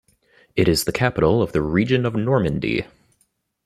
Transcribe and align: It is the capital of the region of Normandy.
It 0.55 0.67
is 0.67 0.85
the 0.85 0.91
capital 0.91 1.43
of 1.43 1.51
the 1.51 1.61
region 1.61 2.07
of 2.07 2.15
Normandy. 2.15 2.87